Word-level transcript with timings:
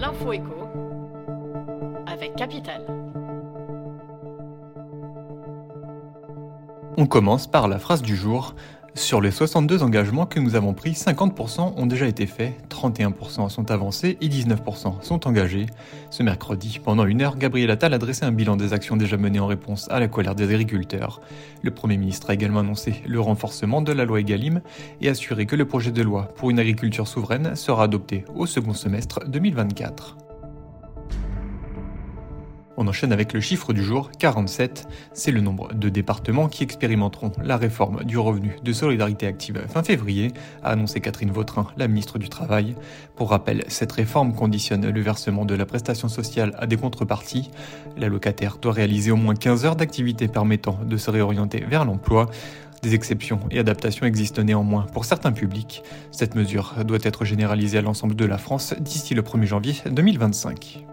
L'info 0.00 0.32
écho 0.32 0.68
avec 2.06 2.36
Capital. 2.36 2.84
On 6.96 7.06
commence 7.06 7.48
par 7.48 7.66
la 7.66 7.78
phrase 7.80 8.00
du 8.02 8.14
jour. 8.14 8.54
Sur 8.94 9.20
les 9.20 9.30
62 9.30 9.82
engagements 9.82 10.26
que 10.26 10.40
nous 10.40 10.56
avons 10.56 10.74
pris, 10.74 10.92
50% 10.92 11.74
ont 11.76 11.86
déjà 11.86 12.06
été 12.06 12.26
faits, 12.26 12.54
31% 12.68 13.48
sont 13.48 13.70
avancés 13.70 14.18
et 14.20 14.28
19% 14.28 15.02
sont 15.02 15.28
engagés. 15.28 15.66
Ce 16.10 16.22
mercredi, 16.22 16.80
pendant 16.82 17.06
une 17.06 17.22
heure, 17.22 17.36
Gabriel 17.36 17.70
Attal 17.70 17.94
a 17.94 17.98
dressé 17.98 18.24
un 18.24 18.32
bilan 18.32 18.56
des 18.56 18.72
actions 18.72 18.96
déjà 18.96 19.16
menées 19.16 19.40
en 19.40 19.46
réponse 19.46 19.88
à 19.90 20.00
la 20.00 20.08
colère 20.08 20.34
des 20.34 20.52
agriculteurs. 20.52 21.20
Le 21.62 21.70
Premier 21.70 21.96
ministre 21.96 22.30
a 22.30 22.34
également 22.34 22.60
annoncé 22.60 23.02
le 23.06 23.20
renforcement 23.20 23.82
de 23.82 23.92
la 23.92 24.04
loi 24.04 24.20
Egalim 24.20 24.60
et 25.00 25.08
assuré 25.08 25.46
que 25.46 25.56
le 25.56 25.64
projet 25.64 25.92
de 25.92 26.02
loi 26.02 26.32
pour 26.36 26.50
une 26.50 26.58
agriculture 26.58 27.06
souveraine 27.06 27.54
sera 27.56 27.84
adopté 27.84 28.24
au 28.34 28.46
second 28.46 28.74
semestre 28.74 29.20
2024. 29.26 30.27
On 32.80 32.86
enchaîne 32.86 33.12
avec 33.12 33.32
le 33.32 33.40
chiffre 33.40 33.72
du 33.72 33.82
jour, 33.82 34.12
47. 34.20 34.86
C'est 35.12 35.32
le 35.32 35.40
nombre 35.40 35.74
de 35.74 35.88
départements 35.88 36.46
qui 36.46 36.62
expérimenteront 36.62 37.32
la 37.42 37.56
réforme 37.56 38.04
du 38.04 38.18
revenu 38.18 38.54
de 38.62 38.72
solidarité 38.72 39.26
active 39.26 39.60
fin 39.68 39.82
février, 39.82 40.32
a 40.62 40.70
annoncé 40.70 41.00
Catherine 41.00 41.32
Vautrin, 41.32 41.66
la 41.76 41.88
ministre 41.88 42.20
du 42.20 42.28
Travail. 42.28 42.76
Pour 43.16 43.30
rappel, 43.30 43.64
cette 43.66 43.90
réforme 43.90 44.32
conditionne 44.32 44.88
le 44.88 45.00
versement 45.00 45.44
de 45.44 45.56
la 45.56 45.66
prestation 45.66 46.06
sociale 46.06 46.54
à 46.56 46.68
des 46.68 46.76
contreparties. 46.76 47.50
La 47.96 48.06
locataire 48.06 48.58
doit 48.62 48.74
réaliser 48.74 49.10
au 49.10 49.16
moins 49.16 49.34
15 49.34 49.66
heures 49.66 49.76
d'activité 49.76 50.28
permettant 50.28 50.78
de 50.86 50.96
se 50.96 51.10
réorienter 51.10 51.64
vers 51.68 51.84
l'emploi. 51.84 52.30
Des 52.82 52.94
exceptions 52.94 53.40
et 53.50 53.58
adaptations 53.58 54.06
existent 54.06 54.44
néanmoins 54.44 54.86
pour 54.92 55.04
certains 55.04 55.32
publics. 55.32 55.82
Cette 56.12 56.36
mesure 56.36 56.76
doit 56.86 56.98
être 57.02 57.24
généralisée 57.24 57.78
à 57.78 57.82
l'ensemble 57.82 58.14
de 58.14 58.24
la 58.24 58.38
France 58.38 58.72
d'ici 58.78 59.14
le 59.14 59.22
1er 59.22 59.46
janvier 59.46 59.74
2025. 59.90 60.87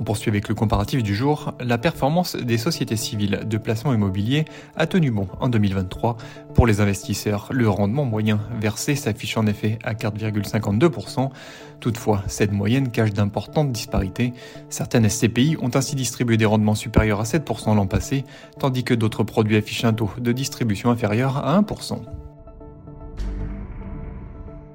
On 0.00 0.04
poursuit 0.04 0.30
avec 0.30 0.48
le 0.48 0.54
comparatif 0.54 1.02
du 1.02 1.14
jour. 1.14 1.54
La 1.60 1.78
performance 1.78 2.36
des 2.36 2.58
sociétés 2.58 2.96
civiles 2.96 3.40
de 3.44 3.56
placement 3.56 3.92
immobilier 3.92 4.44
a 4.76 4.86
tenu 4.86 5.10
bon 5.10 5.28
en 5.40 5.48
2023. 5.48 6.16
Pour 6.54 6.66
les 6.66 6.80
investisseurs, 6.80 7.48
le 7.50 7.68
rendement 7.68 8.04
moyen 8.04 8.40
versé 8.60 8.94
s'affiche 8.94 9.36
en 9.36 9.46
effet 9.46 9.78
à 9.84 9.94
4,52%. 9.94 11.30
Toutefois, 11.80 12.22
cette 12.26 12.52
moyenne 12.52 12.90
cache 12.90 13.12
d'importantes 13.12 13.72
disparités. 13.72 14.32
Certaines 14.68 15.08
SCPI 15.08 15.56
ont 15.60 15.70
ainsi 15.74 15.96
distribué 15.96 16.36
des 16.36 16.46
rendements 16.46 16.74
supérieurs 16.74 17.20
à 17.20 17.24
7% 17.24 17.74
l'an 17.74 17.86
passé, 17.86 18.24
tandis 18.58 18.84
que 18.84 18.94
d'autres 18.94 19.24
produits 19.24 19.56
affichent 19.56 19.84
un 19.84 19.92
taux 19.92 20.10
de 20.18 20.32
distribution 20.32 20.90
inférieur 20.90 21.38
à 21.38 21.60
1%. 21.60 22.00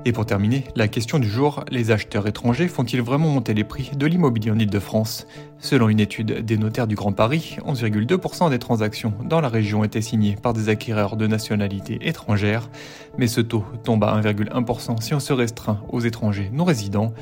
Et 0.06 0.14
pour 0.14 0.26
terminer, 0.26 0.64
la 0.76 0.88
question 0.88 1.20
du 1.20 1.28
jour, 1.28 1.66
les 1.70 1.92
acheteurs 1.92 2.28
étrangers 2.28 2.68
font-ils 2.68 3.02
vraiment 3.02 3.30
monter 3.30 3.54
les 3.54 3.64
prix 3.64 3.92
de 3.96 4.06
l'immobilier 4.06 4.52
en 4.52 4.60
Ile-de-France? 4.60 5.28
Selon 5.60 5.90
une 5.90 6.00
étude 6.00 6.46
des 6.46 6.58
notaires 6.58 6.88
du 6.88 6.96
Grand 6.96 7.12
Paris, 7.12 7.58
11,2% 7.66 8.50
des 8.50 8.60
transactions 8.60 9.14
dans 9.26 9.42
la 9.42 9.50
région 9.50 9.84
étaient 9.84 10.02
signées 10.02 10.38
par 10.42 10.54
des 10.54 10.70
acquéreurs 10.70 11.18
de 11.18 11.28
nationalité 11.28 12.00
étrangère, 12.08 12.70
mais 13.18 13.28
ce 13.28 13.42
taux 13.42 13.66
tombe 13.84 14.04
à 14.04 14.22
1,1% 14.22 15.02
si 15.02 15.14
on 15.14 15.20
se 15.20 15.34
restreint 15.34 15.82
aux 15.90 16.00
étrangers 16.00 16.50
non 16.54 16.64
résidents. 16.64 17.14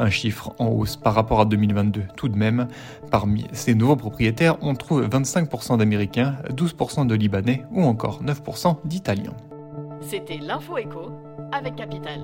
Un 0.00 0.10
chiffre 0.10 0.52
en 0.58 0.66
hausse 0.66 0.96
par 0.96 1.14
rapport 1.14 1.40
à 1.40 1.44
2022 1.44 2.02
tout 2.16 2.28
de 2.28 2.36
même. 2.36 2.66
Parmi 3.12 3.46
ces 3.52 3.76
nouveaux 3.76 3.94
propriétaires, 3.94 4.56
on 4.60 4.74
trouve 4.74 5.06
25% 5.06 5.78
d'Américains, 5.78 6.34
12% 6.50 7.06
de 7.06 7.14
Libanais 7.14 7.64
ou 7.70 7.84
encore 7.84 8.22
9% 8.24 8.78
d'Italiens. 8.84 9.36
C'était 10.04 10.36
l'info 10.36 10.76
écho 10.76 11.10
avec 11.50 11.76
Capital. 11.76 12.20